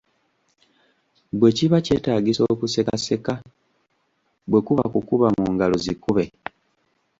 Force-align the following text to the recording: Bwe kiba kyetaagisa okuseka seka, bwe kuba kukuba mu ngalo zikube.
Bwe 1.39 1.49
kiba 1.57 1.77
kyetaagisa 1.85 2.41
okuseka 2.53 2.93
seka, 3.05 3.33
bwe 4.49 4.59
kuba 4.67 4.83
kukuba 4.93 5.27
mu 5.37 5.45
ngalo 5.53 5.75
zikube. 5.85 6.23